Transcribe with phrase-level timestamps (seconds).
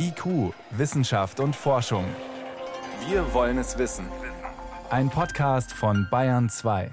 [0.00, 2.04] IQ, Wissenschaft und Forschung.
[3.08, 4.06] Wir wollen es wissen.
[4.90, 6.92] Ein Podcast von Bayern 2.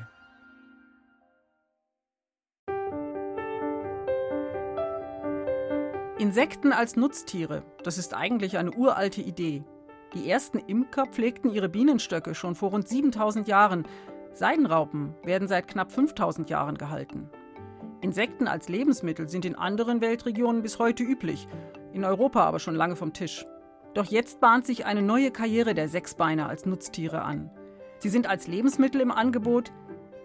[6.18, 9.64] Insekten als Nutztiere, das ist eigentlich eine uralte Idee.
[10.16, 13.88] Die ersten Imker pflegten ihre Bienenstöcke schon vor rund 7000 Jahren.
[14.34, 17.30] Seidenraupen werden seit knapp 5000 Jahren gehalten.
[18.02, 21.48] Insekten als Lebensmittel sind in anderen Weltregionen bis heute üblich,
[21.96, 23.46] in Europa aber schon lange vom Tisch.
[23.94, 27.50] Doch jetzt bahnt sich eine neue Karriere der Sechsbeiner als Nutztiere an.
[28.00, 29.72] Sie sind als Lebensmittel im Angebot,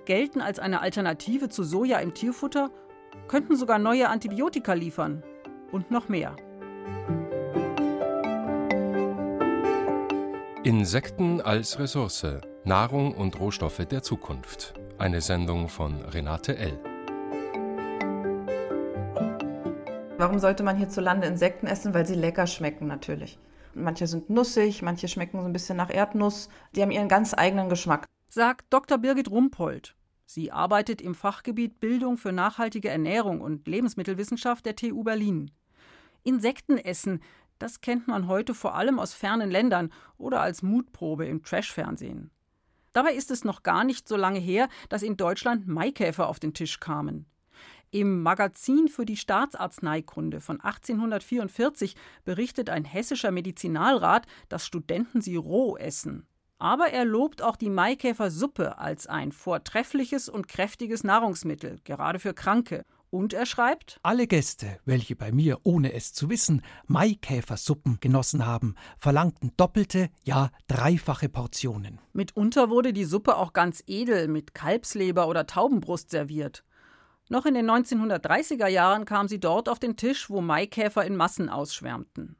[0.04, 2.70] gelten als eine Alternative zu Soja im Tierfutter,
[3.28, 5.22] könnten sogar neue Antibiotika liefern
[5.70, 6.34] und noch mehr.
[10.64, 12.26] Insekten als Ressource,
[12.64, 14.74] Nahrung und Rohstoffe der Zukunft.
[14.98, 16.89] Eine Sendung von Renate L.
[20.20, 21.94] Warum sollte man hierzulande Insekten essen?
[21.94, 23.38] Weil sie lecker schmecken natürlich.
[23.72, 26.50] Manche sind nussig, manche schmecken so ein bisschen nach Erdnuss.
[26.76, 28.04] Die haben ihren ganz eigenen Geschmack.
[28.28, 28.98] Sagt Dr.
[28.98, 29.96] Birgit Rumpold.
[30.26, 35.52] Sie arbeitet im Fachgebiet Bildung für nachhaltige Ernährung und Lebensmittelwissenschaft der TU Berlin.
[36.22, 37.22] Insektenessen,
[37.58, 42.30] das kennt man heute vor allem aus fernen Ländern oder als Mutprobe im Trashfernsehen.
[42.92, 46.52] Dabei ist es noch gar nicht so lange her, dass in Deutschland Maikäfer auf den
[46.52, 47.24] Tisch kamen.
[47.92, 55.76] Im Magazin für die Staatsarzneikunde von 1844 berichtet ein hessischer Medizinalrat, dass Studenten sie roh
[55.76, 56.28] essen.
[56.58, 62.84] Aber er lobt auch die Maikäfersuppe als ein vortreffliches und kräftiges Nahrungsmittel, gerade für Kranke.
[63.08, 68.76] Und er schreibt: Alle Gäste, welche bei mir, ohne es zu wissen, Maikäfersuppen genossen haben,
[68.98, 71.98] verlangten doppelte, ja dreifache Portionen.
[72.12, 76.62] Mitunter wurde die Suppe auch ganz edel mit Kalbsleber oder Taubenbrust serviert.
[77.32, 81.48] Noch in den 1930er Jahren kam sie dort auf den Tisch, wo Maikäfer in Massen
[81.48, 82.34] ausschwärmten.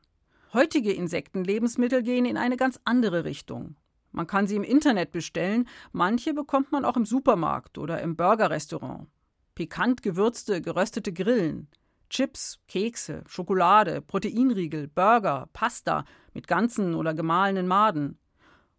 [0.53, 3.77] Heutige Insektenlebensmittel gehen in eine ganz andere Richtung.
[4.11, 9.07] Man kann sie im Internet bestellen, manche bekommt man auch im Supermarkt oder im Burgerrestaurant.
[9.55, 11.69] Pikant gewürzte, geröstete Grillen,
[12.09, 18.19] Chips, Kekse, Schokolade, Proteinriegel, Burger, Pasta mit ganzen oder gemahlenen Maden.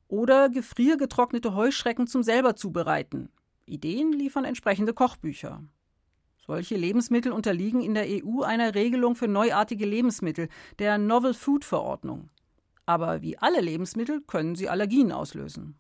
[0.10, 3.30] Oder gefriergetrocknete Heuschrecken zum selber zubereiten.
[3.66, 5.64] Ideen liefern entsprechende Kochbücher.
[6.46, 12.30] Solche Lebensmittel unterliegen in der EU einer Regelung für neuartige Lebensmittel, der Novel Food Verordnung.
[12.88, 15.76] Aber wie alle Lebensmittel können sie Allergien auslösen.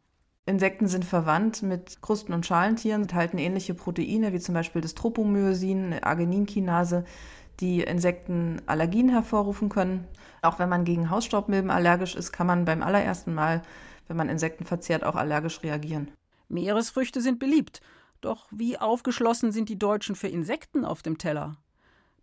[0.45, 5.95] Insekten sind verwandt mit Krusten- und Schalentieren, enthalten ähnliche Proteine wie zum Beispiel das Tropomyosin,
[6.01, 7.05] Argininkinase,
[7.59, 10.07] die Insekten Allergien hervorrufen können.
[10.43, 13.63] Auch wenn man gegen Hausstaubmilben allergisch ist, kann man beim allerersten Mal,
[14.07, 16.11] wenn man Insekten verzehrt, auch allergisch reagieren.
[16.49, 17.81] Meeresfrüchte sind beliebt
[18.21, 21.57] doch wie aufgeschlossen sind die Deutschen für Insekten auf dem Teller?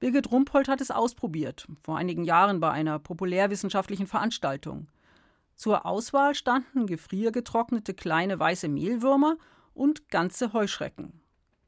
[0.01, 4.89] Birgit Rumpold hat es ausprobiert, vor einigen Jahren bei einer populärwissenschaftlichen Veranstaltung.
[5.55, 9.37] Zur Auswahl standen gefriergetrocknete kleine weiße Mehlwürmer
[9.75, 11.21] und ganze Heuschrecken.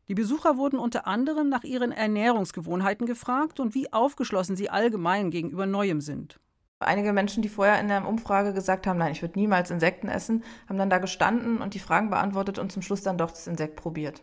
[0.07, 5.67] Die Besucher wurden unter anderem nach ihren Ernährungsgewohnheiten gefragt und wie aufgeschlossen sie allgemein gegenüber
[5.67, 6.41] Neuem sind.
[6.83, 10.43] Einige Menschen, die vorher in der Umfrage gesagt haben, nein, ich würde niemals Insekten essen,
[10.67, 13.77] haben dann da gestanden und die Fragen beantwortet und zum Schluss dann doch das Insekt
[13.77, 14.23] probiert,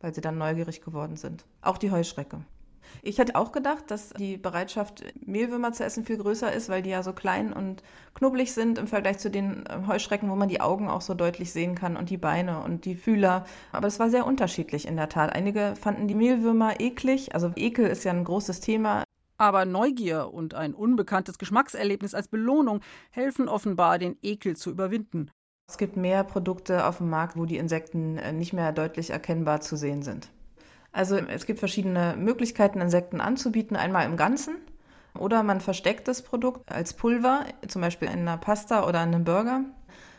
[0.00, 1.44] weil sie dann neugierig geworden sind.
[1.60, 2.40] Auch die Heuschrecke.
[3.02, 6.88] Ich hätte auch gedacht, dass die Bereitschaft, Mehlwürmer zu essen, viel größer ist, weil die
[6.88, 7.82] ja so klein und
[8.14, 11.52] knubbelig sind im Vergleich zu den ähm, Heuschrecken, wo man die Augen auch so deutlich
[11.52, 13.44] sehen kann und die Beine und die Fühler.
[13.70, 15.34] Aber es war sehr unterschiedlich in der Tat.
[15.34, 17.34] Einige fanden die Mehlwürmer eklig.
[17.34, 19.04] Also Ekel ist ja ein großes Thema
[19.38, 25.30] aber Neugier und ein unbekanntes Geschmackserlebnis als Belohnung helfen offenbar, den Ekel zu überwinden.
[25.68, 29.60] Es gibt mehr Produkte auf dem Markt, wo die Insekten äh, nicht mehr deutlich erkennbar
[29.60, 30.30] zu sehen sind.
[30.92, 33.76] Also es gibt verschiedene Möglichkeiten, Insekten anzubieten.
[33.76, 34.56] Einmal im Ganzen
[35.16, 39.24] oder man versteckt das Produkt als Pulver, zum Beispiel in einer Pasta oder in einem
[39.24, 39.64] Burger.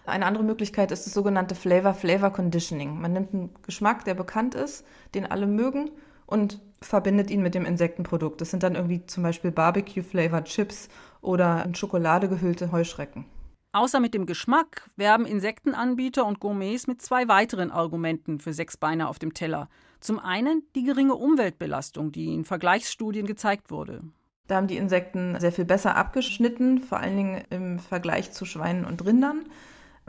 [0.06, 3.00] Eine andere Möglichkeit ist das sogenannte Flavor-Flavor Conditioning.
[3.00, 5.92] Man nimmt einen Geschmack, der bekannt ist, den alle mögen
[6.30, 8.40] und verbindet ihn mit dem Insektenprodukt.
[8.40, 10.88] Das sind dann irgendwie zum Beispiel Barbecue-Flavored Chips
[11.22, 13.26] oder in Schokolade gehüllte Heuschrecken.
[13.72, 19.20] Außer mit dem Geschmack werben Insektenanbieter und Gourmets mit zwei weiteren Argumenten für Sechsbeine auf
[19.20, 19.70] dem Teller.
[20.00, 24.02] Zum einen die geringe Umweltbelastung, die in Vergleichsstudien gezeigt wurde.
[24.48, 28.86] Da haben die Insekten sehr viel besser abgeschnitten, vor allen Dingen im Vergleich zu Schweinen
[28.86, 29.46] und Rindern.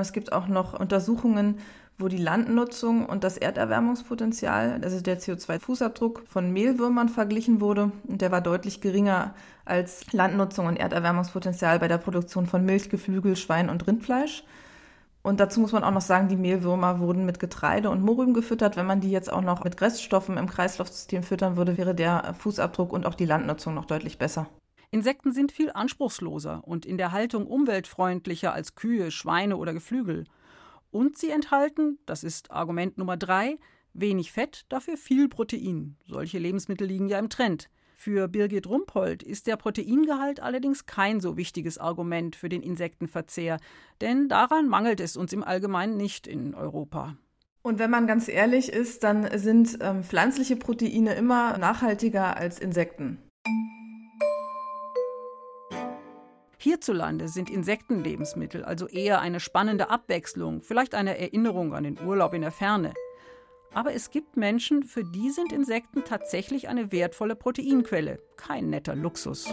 [0.01, 1.59] Es gibt auch noch Untersuchungen,
[2.01, 7.93] wo die Landnutzung und das Erderwärmungspotenzial, also der CO2-Fußabdruck von Mehlwürmern verglichen wurde.
[8.09, 13.37] Und der war deutlich geringer als Landnutzung und Erderwärmungspotenzial bei der Produktion von Milch, Geflügel,
[13.37, 14.45] Schwein und Rindfleisch.
[15.23, 18.77] Und dazu muss man auch noch sagen, die Mehlwürmer wurden mit Getreide und Mohrrüben gefüttert.
[18.77, 22.93] Wenn man die jetzt auch noch mit Reststoffen im Kreislaufsystem füttern würde, wäre der Fußabdruck
[22.93, 24.47] und auch die Landnutzung noch deutlich besser.
[24.93, 30.25] Insekten sind viel anspruchsloser und in der Haltung umweltfreundlicher als Kühe, Schweine oder Geflügel.
[30.91, 33.59] Und sie enthalten, das ist Argument Nummer drei,
[33.93, 35.97] wenig Fett, dafür viel Protein.
[36.07, 37.71] Solche Lebensmittel liegen ja im Trend.
[37.95, 43.59] Für Birgit Rumpold ist der Proteingehalt allerdings kein so wichtiges Argument für den Insektenverzehr,
[44.01, 47.17] denn daran mangelt es uns im Allgemeinen nicht in Europa.
[47.63, 53.19] Und wenn man ganz ehrlich ist, dann sind ähm, pflanzliche Proteine immer nachhaltiger als Insekten.
[56.63, 62.43] Hierzulande sind Insektenlebensmittel also eher eine spannende Abwechslung, vielleicht eine Erinnerung an den Urlaub in
[62.43, 62.93] der Ferne.
[63.73, 68.21] Aber es gibt Menschen, für die sind Insekten tatsächlich eine wertvolle Proteinquelle.
[68.37, 69.49] Kein netter Luxus.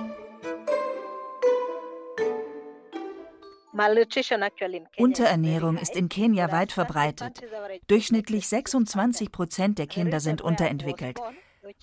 [4.97, 7.41] Unterernährung ist in Kenia weit verbreitet.
[7.87, 11.21] Durchschnittlich 26 Prozent der Kinder sind unterentwickelt.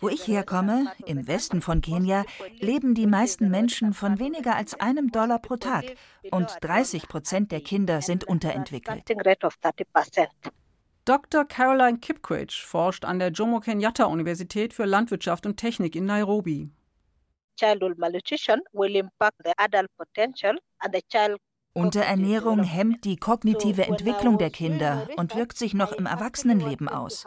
[0.00, 2.24] Wo ich herkomme, im Westen von Kenia,
[2.58, 5.84] leben die meisten Menschen von weniger als einem Dollar pro Tag
[6.30, 9.02] und 30 Prozent der Kinder sind unterentwickelt.
[11.04, 11.44] Dr.
[11.44, 16.70] Caroline Kipquich forscht an der Jomo Kenyatta Universität für Landwirtschaft und Technik in Nairobi.
[17.56, 21.38] Childhood malnutrition will impact the adult potential and the child
[21.74, 27.26] Unterernährung hemmt die kognitive Entwicklung der Kinder und wirkt sich noch im Erwachsenenleben aus.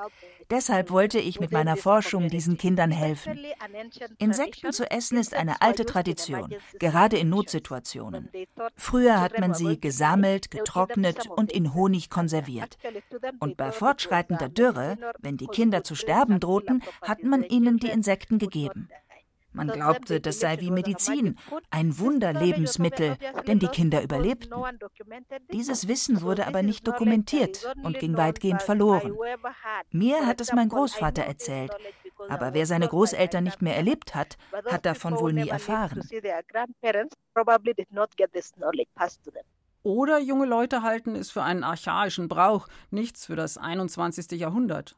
[0.49, 3.37] Deshalb wollte ich mit meiner Forschung diesen Kindern helfen.
[4.17, 8.29] Insekten zu essen ist eine alte Tradition, gerade in Notsituationen.
[8.75, 12.77] Früher hat man sie gesammelt, getrocknet und in Honig konserviert.
[13.39, 18.37] Und bei fortschreitender Dürre, wenn die Kinder zu sterben drohten, hat man ihnen die Insekten
[18.37, 18.87] gegeben.
[19.53, 21.37] Man glaubte, das sei wie Medizin,
[21.71, 23.17] ein Wunderlebensmittel,
[23.47, 24.53] denn die Kinder überlebten.
[25.51, 29.17] Dieses Wissen wurde aber nicht dokumentiert und ging weitgehend verloren.
[29.91, 31.71] Mir hat es mein Großvater erzählt,
[32.29, 36.01] aber wer seine Großeltern nicht mehr erlebt hat, hat davon wohl nie erfahren.
[39.83, 44.31] Oder junge Leute halten es für einen archaischen Brauch, nichts für das 21.
[44.31, 44.97] Jahrhundert.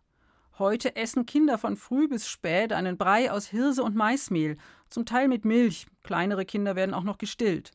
[0.60, 4.58] Heute essen Kinder von früh bis spät einen Brei aus Hirse und Maismehl,
[4.90, 5.88] zum Teil mit Milch.
[6.04, 7.72] Kleinere Kinder werden auch noch gestillt.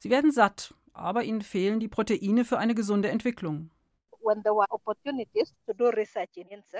[0.00, 3.70] Sie werden satt, aber ihnen fehlen die Proteine für eine gesunde Entwicklung.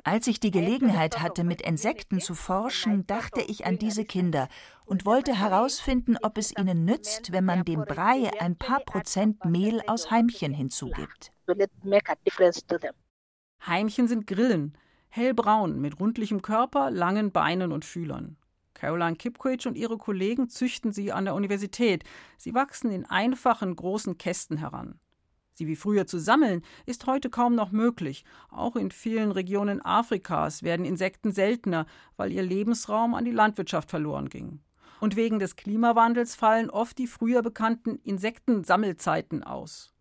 [0.03, 4.49] Als ich die Gelegenheit hatte, mit Insekten zu forschen, dachte ich an diese Kinder
[4.87, 9.83] und wollte herausfinden, ob es ihnen nützt, wenn man dem Brei ein paar Prozent Mehl
[9.87, 11.31] aus Heimchen hinzugibt.
[13.67, 14.77] Heimchen sind Grillen,
[15.15, 18.37] hellbraun mit rundlichem Körper, langen Beinen und Fühlern.
[18.75, 22.03] Caroline Kipquich und ihre Kollegen züchten sie an der Universität.
[22.37, 24.99] Sie wachsen in einfachen, großen Kästen heran.
[25.53, 28.25] Sie wie früher zu sammeln, ist heute kaum noch möglich.
[28.51, 31.87] Auch in vielen Regionen Afrikas werden Insekten seltener,
[32.17, 34.59] weil ihr Lebensraum an die Landwirtschaft verloren ging.
[34.99, 39.95] Und wegen des Klimawandels fallen oft die früher bekannten Insektensammelzeiten aus.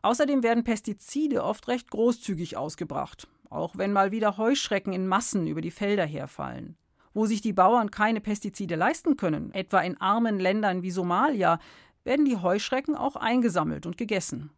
[0.00, 5.60] Außerdem werden Pestizide oft recht großzügig ausgebracht auch wenn mal wieder Heuschrecken in Massen über
[5.60, 6.76] die Felder herfallen.
[7.14, 11.58] Wo sich die Bauern keine Pestizide leisten können, etwa in armen Ländern wie Somalia,
[12.04, 14.50] werden die Heuschrecken auch eingesammelt und gegessen.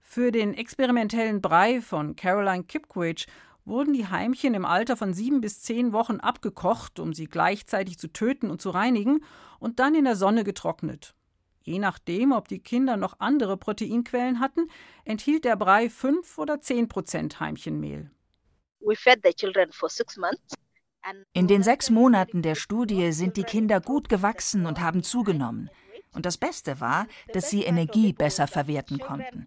[0.00, 3.26] Für den experimentellen Brei von Caroline Kipquich
[3.66, 8.12] wurden die Heimchen im Alter von sieben bis zehn Wochen abgekocht, um sie gleichzeitig zu
[8.12, 9.20] töten und zu reinigen,
[9.60, 11.14] und dann in der Sonne getrocknet.
[11.62, 14.68] Je nachdem, ob die Kinder noch andere Proteinquellen hatten,
[15.04, 18.10] enthielt der Brei fünf oder zehn Prozent Heimchenmehl.
[21.32, 25.70] In den sechs Monaten der Studie sind die Kinder gut gewachsen und haben zugenommen.
[26.12, 29.46] Und das Beste war, dass sie Energie besser verwerten konnten.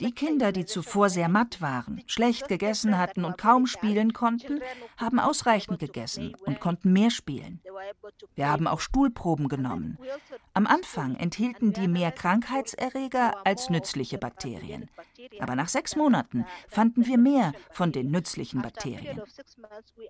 [0.00, 4.60] Die Kinder, die zuvor sehr matt waren, schlecht gegessen hatten und kaum spielen konnten,
[4.96, 7.60] haben ausreichend gegessen und konnten mehr spielen.
[8.34, 9.98] Wir haben auch Stuhlproben genommen.
[10.52, 14.90] Am Anfang enthielten die mehr Krankheitserreger als nützliche Bakterien.
[15.40, 19.22] Aber nach sechs Monaten fanden wir mehr von den nützlichen Bakterien.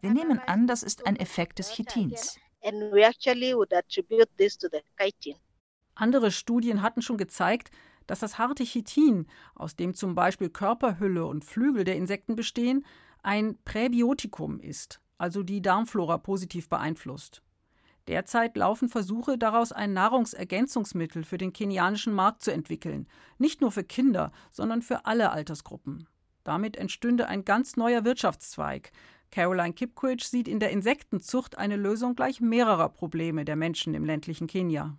[0.00, 2.38] Wir nehmen an, das ist ein Effekt des Chitins.
[5.94, 7.70] Andere Studien hatten schon gezeigt,
[8.06, 12.84] dass das harte Chitin, aus dem zum Beispiel Körperhülle und Flügel der Insekten bestehen,
[13.22, 17.42] ein Präbiotikum ist, also die Darmflora positiv beeinflusst.
[18.08, 23.08] Derzeit laufen Versuche, daraus ein Nahrungsergänzungsmittel für den kenianischen Markt zu entwickeln,
[23.38, 26.08] nicht nur für Kinder, sondern für alle Altersgruppen.
[26.44, 28.92] Damit entstünde ein ganz neuer Wirtschaftszweig.
[29.32, 34.46] Caroline Kipquich sieht in der Insektenzucht eine Lösung gleich mehrerer Probleme der Menschen im ländlichen
[34.46, 34.96] Kenia.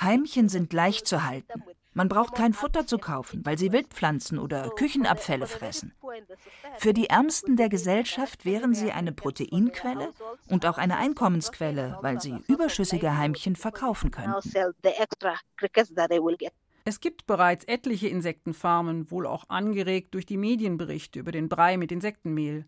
[0.00, 1.62] Heimchen sind leicht zu halten.
[1.96, 5.94] Man braucht kein Futter zu kaufen, weil sie Wildpflanzen oder Küchenabfälle fressen.
[6.78, 10.12] Für die Ärmsten der Gesellschaft wären sie eine Proteinquelle
[10.48, 14.50] und auch eine Einkommensquelle, weil sie überschüssige Heimchen verkaufen könnten.
[16.86, 21.92] Es gibt bereits etliche Insektenfarmen, wohl auch angeregt durch die Medienberichte über den Brei mit
[21.92, 22.66] Insektenmehl.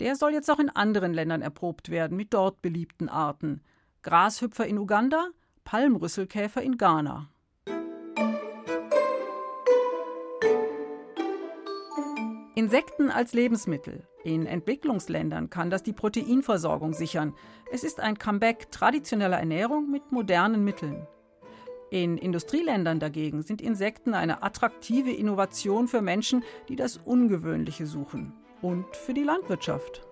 [0.00, 3.62] Der soll jetzt auch in anderen Ländern erprobt werden mit dort beliebten Arten.
[4.04, 5.28] Grashüpfer in Uganda,
[5.64, 7.30] Palmrüsselkäfer in Ghana.
[12.54, 14.06] Insekten als Lebensmittel.
[14.22, 17.34] In Entwicklungsländern kann das die Proteinversorgung sichern.
[17.72, 21.06] Es ist ein Comeback traditioneller Ernährung mit modernen Mitteln.
[21.90, 28.34] In Industrieländern dagegen sind Insekten eine attraktive Innovation für Menschen, die das Ungewöhnliche suchen.
[28.60, 30.02] Und für die Landwirtschaft.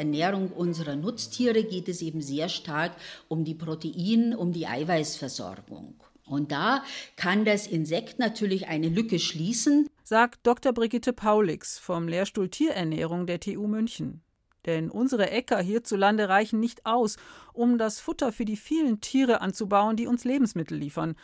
[0.00, 2.92] Ernährung unserer Nutztiere geht es eben sehr stark
[3.28, 5.94] um die Protein-, um die Eiweißversorgung.
[6.24, 6.82] Und da
[7.16, 10.72] kann das Insekt natürlich eine Lücke schließen, sagt Dr.
[10.72, 14.22] Brigitte Paulix vom Lehrstuhl Tierernährung der TU München.
[14.64, 17.16] Denn unsere Äcker hierzulande reichen nicht aus,
[17.52, 21.14] um das Futter für die vielen Tiere anzubauen, die uns Lebensmittel liefern,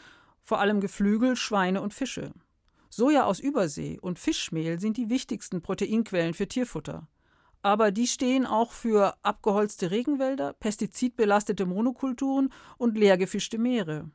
[0.42, 2.32] vor allem Geflügel, Schweine und Fische.
[2.90, 7.08] Soja aus Übersee und Fischmehl sind die wichtigsten Proteinquellen für Tierfutter.
[7.66, 14.08] Aber die stehen auch für abgeholzte Regenwälder, pestizidbelastete Monokulturen und leergefischte Meere.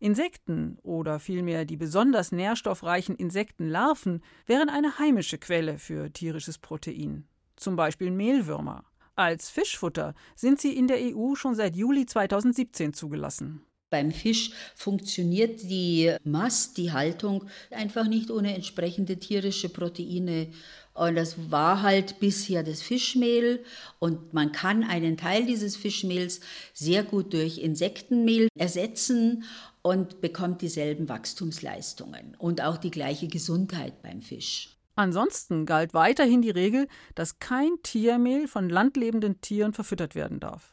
[0.00, 7.76] Insekten oder vielmehr die besonders nährstoffreichen Insektenlarven wären eine heimische Quelle für tierisches Protein, zum
[7.76, 8.82] Beispiel Mehlwürmer.
[9.14, 13.64] Als Fischfutter sind sie in der EU schon seit Juli 2017 zugelassen.
[13.88, 20.48] Beim Fisch funktioniert die Mast, die Haltung, einfach nicht ohne entsprechende tierische Proteine.
[20.96, 23.62] Und das war halt bisher das Fischmehl.
[23.98, 26.40] Und man kann einen Teil dieses Fischmehls
[26.72, 29.44] sehr gut durch Insektenmehl ersetzen
[29.82, 34.70] und bekommt dieselben Wachstumsleistungen und auch die gleiche Gesundheit beim Fisch.
[34.96, 40.72] Ansonsten galt weiterhin die Regel, dass kein Tiermehl von landlebenden Tieren verfüttert werden darf.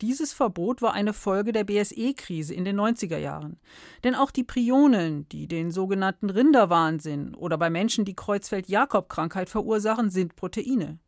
[0.00, 3.58] Dieses Verbot war eine Folge der BSE-Krise in den 90er Jahren.
[4.04, 10.36] Denn auch die Prionen, die den sogenannten Rinderwahnsinn oder bei Menschen die Kreuzfeld-Jakob-Krankheit verursachen, sind
[10.36, 11.00] Proteine.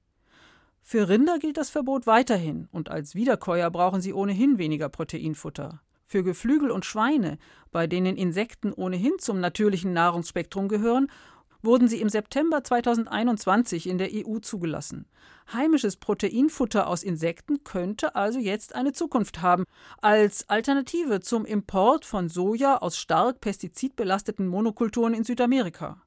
[0.83, 5.81] Für Rinder gilt das Verbot weiterhin und als Wiederkäuer brauchen sie ohnehin weniger Proteinfutter.
[6.05, 7.39] Für Geflügel und Schweine,
[7.71, 11.07] bei denen Insekten ohnehin zum natürlichen Nahrungsspektrum gehören,
[11.63, 15.07] wurden sie im September 2021 in der EU zugelassen.
[15.53, 19.65] Heimisches Proteinfutter aus Insekten könnte also jetzt eine Zukunft haben,
[20.01, 26.03] als Alternative zum Import von Soja aus stark pestizidbelasteten Monokulturen in Südamerika.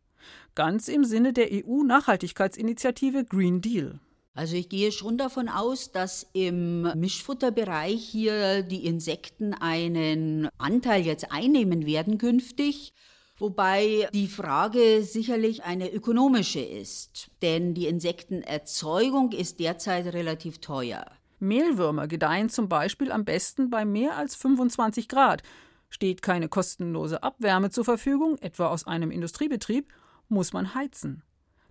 [0.55, 3.99] Ganz im Sinne der EU-Nachhaltigkeitsinitiative Green Deal.
[4.35, 11.31] Also ich gehe schon davon aus, dass im Mischfutterbereich hier die Insekten einen Anteil jetzt
[11.31, 12.93] einnehmen werden künftig.
[13.37, 21.05] Wobei die Frage sicherlich eine ökonomische ist, denn die Insektenerzeugung ist derzeit relativ teuer.
[21.39, 25.41] Mehlwürmer gedeihen zum Beispiel am besten bei mehr als 25 Grad.
[25.89, 29.91] Steht keine kostenlose Abwärme zur Verfügung, etwa aus einem Industriebetrieb,
[30.29, 31.23] muss man heizen.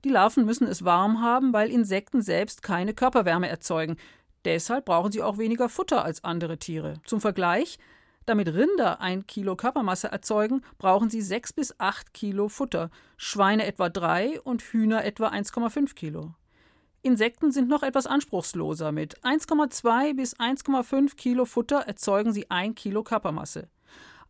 [0.05, 3.97] Die Larven müssen es warm haben, weil Insekten selbst keine Körperwärme erzeugen.
[4.45, 6.95] Deshalb brauchen sie auch weniger Futter als andere Tiere.
[7.05, 7.79] Zum Vergleich,
[8.27, 13.89] damit Rinder ein Kilo Körpermasse erzeugen, brauchen sie sechs bis acht Kilo Futter, Schweine etwa
[13.89, 16.35] drei und Hühner etwa 1,5 Kilo.
[17.03, 18.93] Insekten sind noch etwas anspruchsloser.
[18.93, 23.69] Mit 1,2 bis 1,5 Kilo Futter erzeugen sie ein Kilo Körpermasse.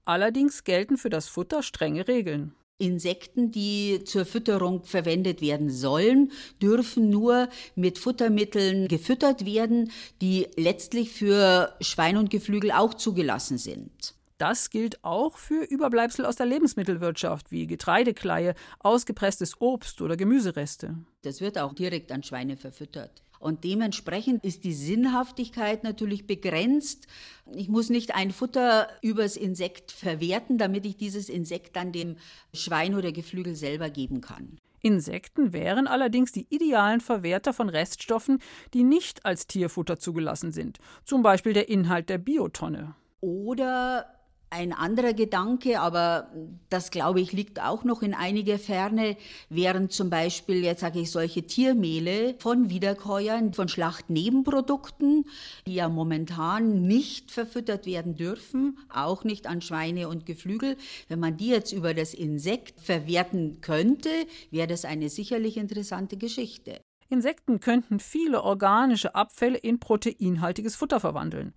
[0.06, 2.54] Allerdings gelten für das Futter strenge Regeln.
[2.82, 11.12] Insekten, die zur Fütterung verwendet werden sollen, dürfen nur mit Futtermitteln gefüttert werden, die letztlich
[11.12, 14.14] für Schwein und Geflügel auch zugelassen sind.
[14.38, 20.96] Das gilt auch für Überbleibsel aus der Lebensmittelwirtschaft wie Getreidekleie, ausgepresstes Obst oder Gemüsereste.
[21.22, 23.22] Das wird auch direkt an Schweine verfüttert.
[23.42, 27.08] Und dementsprechend ist die Sinnhaftigkeit natürlich begrenzt.
[27.52, 32.18] Ich muss nicht ein Futter übers Insekt verwerten, damit ich dieses Insekt dann dem
[32.54, 34.58] Schwein oder Geflügel selber geben kann.
[34.80, 38.38] Insekten wären allerdings die idealen Verwerter von Reststoffen,
[38.74, 42.94] die nicht als Tierfutter zugelassen sind, zum Beispiel der Inhalt der Biotonne.
[43.20, 44.06] Oder
[44.52, 46.30] ein anderer Gedanke, aber
[46.68, 49.16] das glaube ich liegt auch noch in einiger Ferne,
[49.48, 55.24] wären zum Beispiel, jetzt sage ich, solche Tiermehle von Wiederkäuern, von Schlachtnebenprodukten,
[55.66, 60.76] die ja momentan nicht verfüttert werden dürfen, auch nicht an Schweine und Geflügel.
[61.08, 64.10] Wenn man die jetzt über das Insekt verwerten könnte,
[64.50, 66.80] wäre das eine sicherlich interessante Geschichte.
[67.08, 71.54] Insekten könnten viele organische Abfälle in proteinhaltiges Futter verwandeln.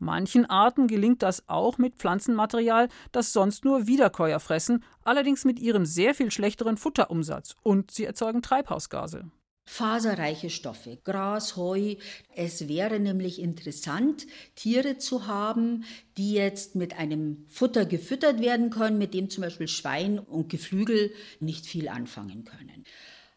[0.00, 5.86] Manchen Arten gelingt das auch mit Pflanzenmaterial, das sonst nur Wiederkäuer fressen, allerdings mit ihrem
[5.86, 9.30] sehr viel schlechteren Futterumsatz und sie erzeugen Treibhausgase
[9.70, 11.94] faserreiche Stoffe, Gras, Heu.
[12.34, 14.26] Es wäre nämlich interessant,
[14.56, 15.84] Tiere zu haben,
[16.16, 21.12] die jetzt mit einem Futter gefüttert werden können, mit dem zum Beispiel Schwein und Geflügel
[21.38, 22.84] nicht viel anfangen können.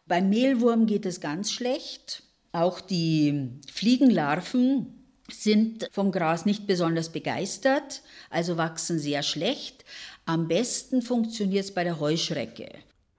[0.06, 2.24] Beim Mehlwurm geht es ganz schlecht.
[2.50, 9.84] Auch die Fliegenlarven sind vom Gras nicht besonders begeistert, also wachsen sehr schlecht.
[10.26, 12.68] Am besten funktioniert es bei der Heuschrecke.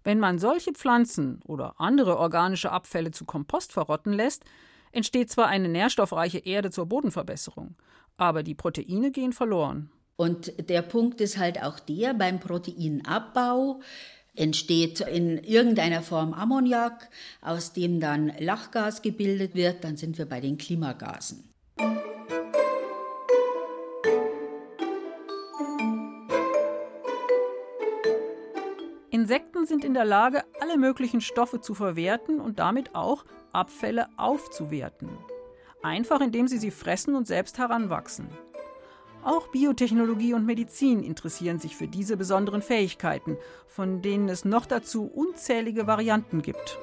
[0.03, 4.43] Wenn man solche Pflanzen oder andere organische Abfälle zu Kompost verrotten lässt,
[4.91, 7.75] entsteht zwar eine nährstoffreiche Erde zur Bodenverbesserung,
[8.17, 9.89] aber die Proteine gehen verloren.
[10.15, 13.81] Und der Punkt ist halt auch der, beim Proteinabbau
[14.35, 17.09] entsteht in irgendeiner Form Ammoniak,
[17.41, 21.54] aus dem dann Lachgas gebildet wird, dann sind wir bei den Klimagasen.
[29.15, 35.09] Insekten sind in der Lage, alle möglichen Stoffe zu verwerten und damit auch Abfälle aufzuwerten.
[35.81, 38.27] Einfach indem sie sie fressen und selbst heranwachsen.
[39.23, 45.05] Auch Biotechnologie und Medizin interessieren sich für diese besonderen Fähigkeiten, von denen es noch dazu
[45.05, 46.77] unzählige Varianten gibt.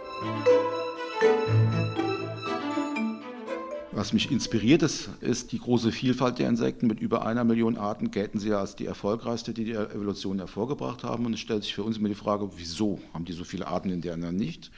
[3.94, 6.87] Was mich inspiriert, ist, ist die große Vielfalt der Insekten.
[6.87, 11.26] Mit über einer Million Arten gelten sie als die erfolgreichste, die die Evolution hervorgebracht haben.
[11.26, 13.90] Und es stellt sich für uns immer die Frage, wieso haben die so viele Arten,
[13.90, 14.70] in der anderen nicht?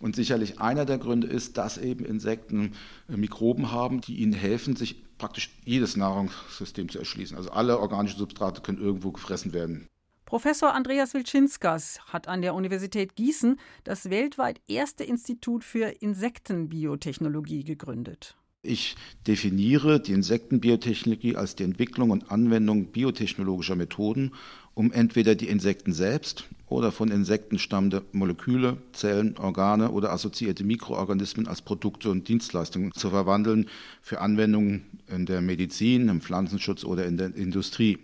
[0.00, 2.72] Und sicherlich einer der Gründe ist, dass eben Insekten
[3.08, 7.36] äh, Mikroben haben, die ihnen helfen, sich praktisch jedes Nahrungssystem zu erschließen.
[7.36, 9.86] Also alle organischen Substrate können irgendwo gefressen werden.
[10.24, 18.36] Professor Andreas Wilczynskas hat an der Universität Gießen das weltweit erste Institut für Insektenbiotechnologie gegründet.
[18.62, 18.94] Ich
[19.26, 24.32] definiere die Insektenbiotechnologie als die Entwicklung und Anwendung biotechnologischer Methoden,
[24.74, 31.48] um entweder die Insekten selbst oder von Insekten stammende Moleküle, Zellen, Organe oder assoziierte Mikroorganismen
[31.48, 33.66] als Produkte und Dienstleistungen zu verwandeln
[34.02, 37.98] für Anwendungen in der Medizin, im Pflanzenschutz oder in der Industrie.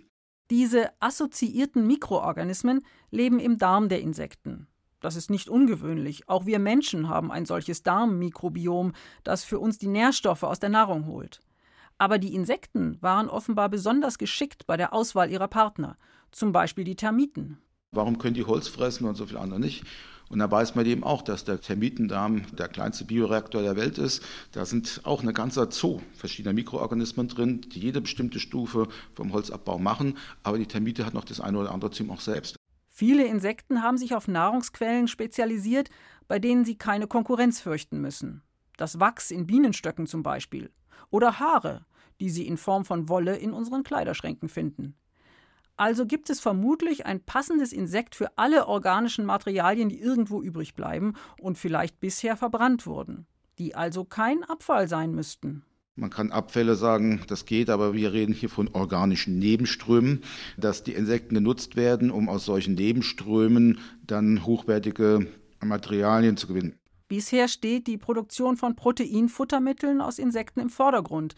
[0.49, 4.67] Diese assoziierten Mikroorganismen leben im Darm der Insekten.
[5.07, 6.27] Das ist nicht ungewöhnlich.
[6.27, 8.91] Auch wir Menschen haben ein solches Darmmikrobiom,
[9.23, 11.41] das für uns die Nährstoffe aus der Nahrung holt.
[11.97, 15.95] Aber die Insekten waren offenbar besonders geschickt bei der Auswahl ihrer Partner,
[16.33, 17.57] zum Beispiel die Termiten.
[17.91, 19.85] Warum können die Holz fressen und so viele andere nicht?
[20.27, 24.21] Und da weiß man eben auch, dass der Termitendarm der kleinste Bioreaktor der Welt ist.
[24.51, 29.79] Da sind auch eine ganze Zoo verschiedener Mikroorganismen drin, die jede bestimmte Stufe vom Holzabbau
[29.79, 30.17] machen.
[30.43, 32.56] Aber die Termite hat noch das eine oder andere Team auch selbst.
[32.99, 35.91] Viele Insekten haben sich auf Nahrungsquellen spezialisiert,
[36.27, 38.41] bei denen sie keine Konkurrenz fürchten müssen.
[38.75, 40.71] Das Wachs in Bienenstöcken zum Beispiel.
[41.11, 41.85] Oder Haare,
[42.19, 44.95] die sie in Form von Wolle in unseren Kleiderschränken finden.
[45.75, 51.13] Also gibt es vermutlich ein passendes Insekt für alle organischen Materialien, die irgendwo übrig bleiben
[51.39, 53.27] und vielleicht bisher verbrannt wurden,
[53.59, 55.66] die also kein Abfall sein müssten.
[55.99, 60.21] Man kann Abfälle sagen, das geht, aber wir reden hier von organischen Nebenströmen,
[60.55, 65.25] dass die Insekten genutzt werden, um aus solchen Nebenströmen dann hochwertige
[65.59, 66.77] Materialien zu gewinnen.
[67.07, 71.33] Bisher steht die Produktion von Proteinfuttermitteln aus Insekten im Vordergrund,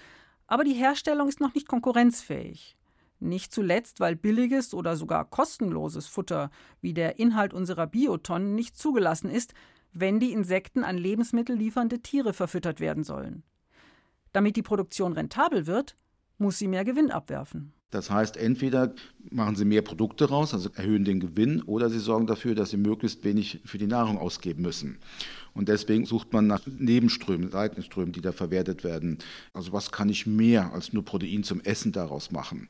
[0.45, 2.75] aber die Herstellung ist noch nicht konkurrenzfähig.
[3.21, 9.29] Nicht zuletzt, weil billiges oder sogar kostenloses Futter wie der Inhalt unserer Biotonnen nicht zugelassen
[9.29, 9.53] ist,
[9.93, 13.43] wenn die Insekten an Lebensmittel liefernde Tiere verfüttert werden sollen.
[14.31, 15.95] Damit die Produktion rentabel wird,
[16.37, 17.73] muss sie mehr Gewinn abwerfen.
[17.91, 18.93] Das heißt, entweder
[19.31, 22.77] machen sie mehr Produkte raus, also erhöhen den Gewinn, oder sie sorgen dafür, dass sie
[22.77, 24.99] möglichst wenig für die Nahrung ausgeben müssen.
[25.53, 29.17] Und deswegen sucht man nach Nebenströmen, Seitenströmen, die da verwertet werden.
[29.53, 32.69] Also was kann ich mehr als nur Protein zum Essen daraus machen?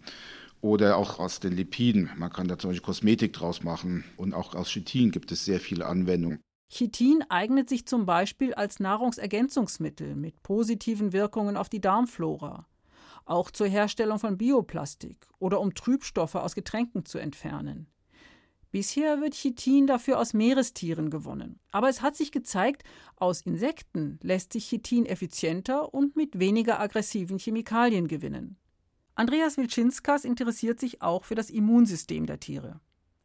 [0.61, 2.09] Oder auch aus den Lipiden.
[2.17, 4.05] Man kann da zum Beispiel Kosmetik draus machen.
[4.17, 6.39] Und auch aus Chitin gibt es sehr viele Anwendungen.
[6.69, 12.67] Chitin eignet sich zum Beispiel als Nahrungsergänzungsmittel mit positiven Wirkungen auf die Darmflora,
[13.25, 17.88] auch zur Herstellung von Bioplastik oder um Trübstoffe aus Getränken zu entfernen.
[18.71, 21.60] Bisher wird Chitin dafür aus Meerestieren gewonnen.
[21.71, 22.84] Aber es hat sich gezeigt,
[23.15, 28.58] aus Insekten lässt sich Chitin effizienter und mit weniger aggressiven Chemikalien gewinnen.
[29.15, 32.79] Andreas Wilczynskas interessiert sich auch für das Immunsystem der Tiere.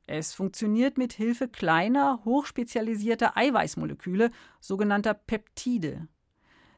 [0.07, 6.09] Es funktioniert mit Hilfe kleiner, hochspezialisierter Eiweißmoleküle, sogenannter Peptide.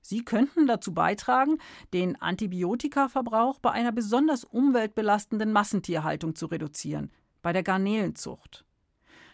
[0.00, 1.58] Sie könnten dazu beitragen,
[1.92, 7.10] den Antibiotikaverbrauch bei einer besonders umweltbelastenden Massentierhaltung zu reduzieren,
[7.42, 8.64] bei der Garnelenzucht.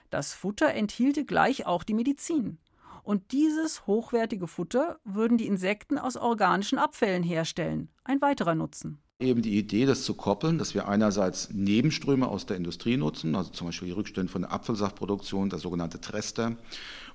[0.08, 2.58] Das Futter enthielte gleich auch die Medizin.
[3.02, 9.02] Und dieses hochwertige Futter würden die Insekten aus organischen Abfällen herstellen, ein weiterer Nutzen.
[9.22, 13.50] Eben die Idee, das zu koppeln, dass wir einerseits Nebenströme aus der Industrie nutzen, also
[13.50, 16.56] zum Beispiel die Rückstände von der Apfelsaftproduktion, der sogenannte Trester,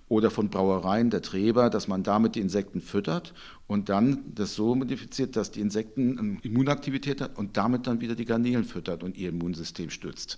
[0.09, 3.33] oder von Brauereien, der Treber, dass man damit die Insekten füttert
[3.67, 8.25] und dann das so modifiziert, dass die Insekten Immunaktivität hat und damit dann wieder die
[8.25, 10.37] Garnelen füttert und ihr Immunsystem stützt.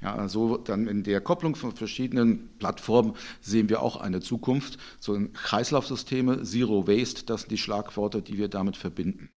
[0.00, 4.78] Ja, also dann in der Kopplung von verschiedenen Plattformen sehen wir auch eine Zukunft.
[4.98, 9.30] So Kreislaufsysteme, Zero Waste, das sind die Schlagworte, die wir damit verbinden.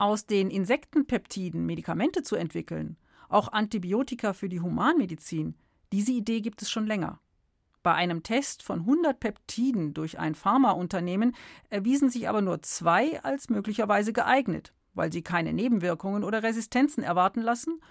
[0.00, 2.96] Aus den Insektenpeptiden Medikamente zu entwickeln,
[3.28, 5.56] auch Antibiotika für die Humanmedizin,
[5.92, 7.20] diese Idee gibt es schon länger.
[7.82, 11.36] Bei einem Test von 100 Peptiden durch ein Pharmaunternehmen
[11.68, 17.42] erwiesen sich aber nur zwei als möglicherweise geeignet, weil sie keine Nebenwirkungen oder Resistenzen erwarten
[17.42, 17.82] lassen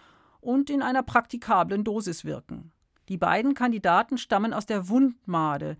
[0.41, 2.71] und in einer praktikablen Dosis wirken.
[3.07, 5.77] Die beiden Kandidaten stammen aus der Wundmade,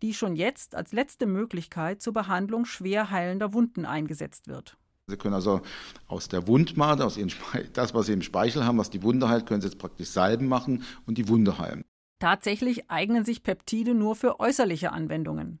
[0.00, 4.78] die schon jetzt als letzte Möglichkeit zur Behandlung schwer heilender Wunden eingesetzt wird.
[5.08, 5.60] Sie können also
[6.08, 7.32] aus der Wundmade, aus ihren
[7.74, 10.48] das, was Sie im Speichel haben, was die Wunde heilt, können Sie jetzt praktisch Salben
[10.48, 11.84] machen und die Wunde heilen.
[12.18, 15.60] Tatsächlich eignen sich Peptide nur für äußerliche Anwendungen.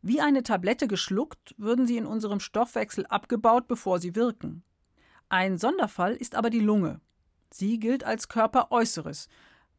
[0.00, 4.64] Wie eine Tablette geschluckt, würden sie in unserem Stoffwechsel abgebaut, bevor sie wirken.
[5.28, 7.00] Ein Sonderfall ist aber die Lunge.
[7.50, 9.28] Sie gilt als Körperäußeres.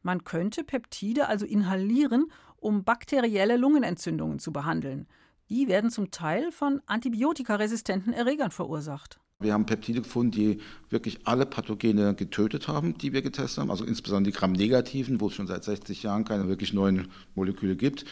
[0.02, 5.08] Man könnte Peptide also inhalieren, um bakterielle Lungenentzündungen zu behandeln.
[5.54, 9.20] Die werden zum Teil von antibiotikaresistenten Erregern verursacht.
[9.40, 10.58] Wir haben Peptide gefunden, die
[10.90, 15.36] wirklich alle Pathogene getötet haben, die wir getestet haben, also insbesondere die Gram-negativen, wo es
[15.36, 18.04] schon seit 60 Jahren keine wirklich neuen Moleküle gibt.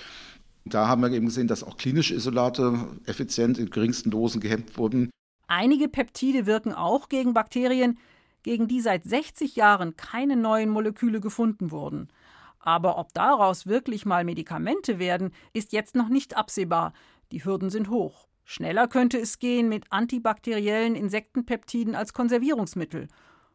[0.65, 5.10] Da haben wir eben gesehen, dass auch klinische Isolate effizient in geringsten Dosen gehemmt wurden.
[5.47, 7.97] Einige Peptide wirken auch gegen Bakterien,
[8.43, 12.10] gegen die seit 60 Jahren keine neuen Moleküle gefunden wurden.
[12.60, 16.93] Aber ob daraus wirklich mal Medikamente werden, ist jetzt noch nicht absehbar.
[17.31, 18.27] Die Hürden sind hoch.
[18.43, 23.07] Schneller könnte es gehen mit antibakteriellen Insektenpeptiden als Konservierungsmittel,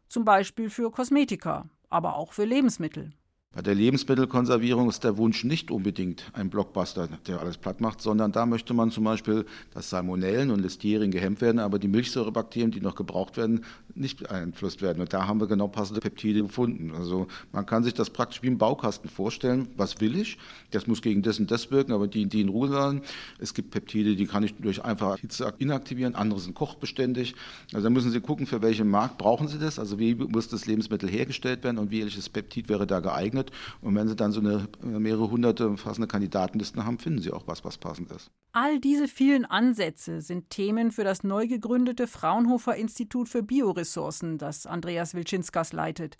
[0.09, 3.13] zum Beispiel für Kosmetika, aber auch für Lebensmittel.
[3.57, 8.31] Bei der Lebensmittelkonservierung ist der Wunsch nicht unbedingt ein Blockbuster, der alles platt macht, sondern
[8.31, 12.83] da möchte man zum Beispiel, dass Salmonellen und Listerien gehemmt werden, aber die Milchsäurebakterien, die
[12.83, 15.01] noch gebraucht werden, nicht beeinflusst werden.
[15.01, 16.93] Und da haben wir genau passende Peptide gefunden.
[16.95, 19.69] Also man kann sich das praktisch wie im Baukasten vorstellen.
[19.79, 20.37] Was will ich?
[20.73, 23.01] Das muss gegen das und das wirken, aber die, die in Ruhe lassen.
[23.39, 27.35] Es gibt Peptide, die kann ich durch einfache Hitze inaktivieren, andere sind kochbeständig.
[27.73, 30.67] Also da müssen Sie gucken, für welchen Markt brauchen Sie das, also wie muss das
[30.67, 33.51] Lebensmittel hergestellt werden und welches Peptid wäre da geeignet geeignet.
[33.81, 37.65] Und wenn Sie dann so eine mehrere hunderte umfassende Kandidatenlisten haben, finden Sie auch was,
[37.65, 38.31] was passend ist.
[38.53, 44.67] All diese vielen Ansätze sind Themen für das neu gegründete Fraunhofer Institut für Bioressourcen, das
[44.67, 46.17] Andreas Wilczynskas leitet.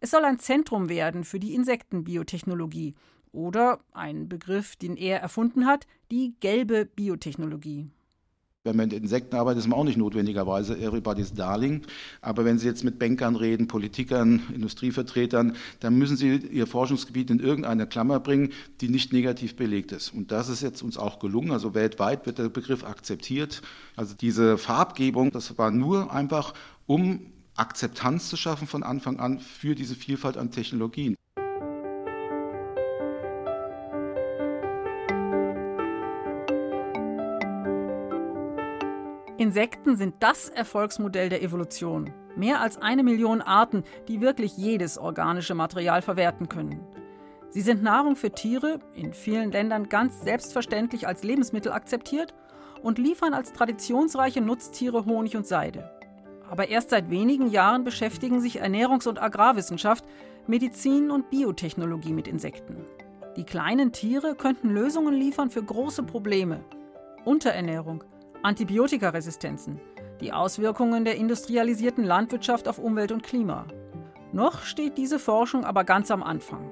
[0.00, 2.94] Es soll ein Zentrum werden für die Insektenbiotechnologie
[3.32, 7.88] oder ein Begriff, den er erfunden hat, die gelbe Biotechnologie.
[8.64, 11.82] Wenn man mit Insekten arbeitet, ist man auch nicht notwendigerweise everybody's darling.
[12.20, 17.38] Aber wenn Sie jetzt mit Bankern reden, Politikern, Industrievertretern, dann müssen Sie Ihr Forschungsgebiet in
[17.38, 20.12] irgendeine Klammer bringen, die nicht negativ belegt ist.
[20.12, 21.52] Und das ist jetzt uns auch gelungen.
[21.52, 23.62] Also weltweit wird der Begriff akzeptiert.
[23.94, 26.52] Also diese Farbgebung, das war nur einfach,
[26.86, 31.14] um Akzeptanz zu schaffen von Anfang an für diese Vielfalt an Technologien.
[39.38, 42.12] Insekten sind das Erfolgsmodell der Evolution.
[42.34, 46.80] Mehr als eine Million Arten, die wirklich jedes organische Material verwerten können.
[47.48, 52.34] Sie sind Nahrung für Tiere, in vielen Ländern ganz selbstverständlich als Lebensmittel akzeptiert
[52.82, 55.88] und liefern als traditionsreiche Nutztiere Honig und Seide.
[56.50, 60.04] Aber erst seit wenigen Jahren beschäftigen sich Ernährungs- und Agrarwissenschaft,
[60.48, 62.84] Medizin und Biotechnologie mit Insekten.
[63.36, 66.64] Die kleinen Tiere könnten Lösungen liefern für große Probleme.
[67.24, 68.02] Unterernährung,
[68.42, 69.80] Antibiotikaresistenzen,
[70.20, 73.66] die Auswirkungen der industrialisierten Landwirtschaft auf Umwelt und Klima.
[74.32, 76.70] Noch steht diese Forschung aber ganz am Anfang.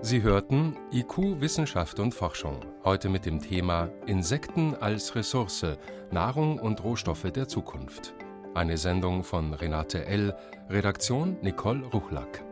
[0.00, 2.60] Sie hörten IQ Wissenschaft und Forschung.
[2.82, 5.66] Heute mit dem Thema Insekten als Ressource,
[6.10, 8.14] Nahrung und Rohstoffe der Zukunft.
[8.54, 10.34] Eine Sendung von Renate L.,
[10.70, 12.47] Redaktion Nicole Ruchlack.